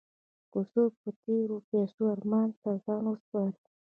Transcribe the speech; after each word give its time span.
که 0.51 0.59
څوک 0.71 0.91
په 1.01 1.09
تېرو 1.23 1.57
پسې 1.69 2.01
ارمان 2.13 2.49
ته 2.61 2.69
ځان 2.85 3.03
وسپاري. 3.09 3.55